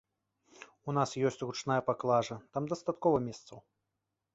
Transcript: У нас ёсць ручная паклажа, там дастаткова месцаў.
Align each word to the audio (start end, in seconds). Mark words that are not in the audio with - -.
У 0.87 0.95
нас 0.99 1.13
ёсць 1.31 1.39
ручная 1.47 1.79
паклажа, 1.91 2.41
там 2.57 2.63
дастаткова 2.77 3.17
месцаў. 3.29 3.67